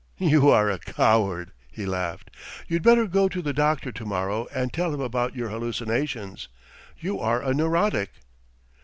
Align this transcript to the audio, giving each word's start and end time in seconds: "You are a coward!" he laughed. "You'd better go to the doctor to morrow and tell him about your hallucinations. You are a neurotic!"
"You 0.17 0.49
are 0.49 0.67
a 0.67 0.79
coward!" 0.79 1.51
he 1.71 1.85
laughed. 1.85 2.31
"You'd 2.67 2.81
better 2.81 3.05
go 3.05 3.29
to 3.29 3.39
the 3.39 3.53
doctor 3.53 3.91
to 3.91 4.03
morrow 4.03 4.47
and 4.51 4.73
tell 4.73 4.91
him 4.91 4.99
about 4.99 5.35
your 5.35 5.49
hallucinations. 5.49 6.47
You 6.99 7.19
are 7.19 7.43
a 7.43 7.53
neurotic!" 7.53 8.09